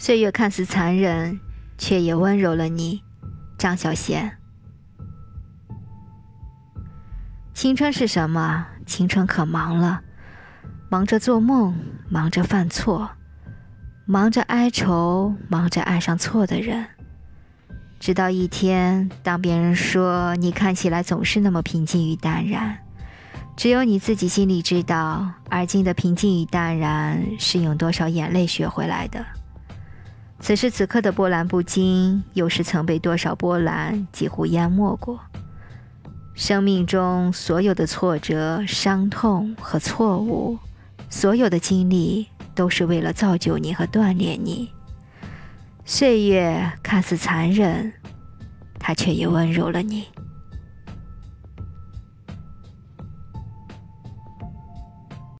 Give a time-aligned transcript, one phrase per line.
[0.00, 1.40] 岁月看似残忍，
[1.76, 3.02] 却也温柔了你，
[3.58, 4.30] 张小娴。
[7.52, 8.64] 青春是什么？
[8.86, 10.00] 青春可忙了，
[10.88, 11.74] 忙着做梦，
[12.08, 13.10] 忙着犯错，
[14.06, 16.86] 忙着哀愁，忙着爱上错的人。
[17.98, 22.78] 直到一天，当别人说你看起来总是那么平静与淡然，
[23.56, 29.26] 只有你自己心里知道，而今的平静与淡然是用多少眼泪学回来的。
[30.40, 35.20] 此时此刻的波澜不惊，又是曾被多少波澜几乎淹没过。
[36.34, 40.56] 生命中所有的挫折、伤痛和错误，
[41.10, 44.70] 所有的经历，都是为了造就你和锻炼你。
[45.84, 47.92] 岁月看似残忍，
[48.78, 50.04] 它却也温柔了你。